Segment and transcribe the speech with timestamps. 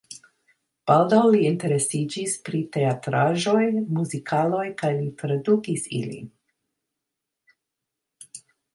[0.91, 3.61] Baldaŭ li interesiĝis pri teatraĵoj,
[3.99, 6.37] muzikaloj kaj li tradukis ilin.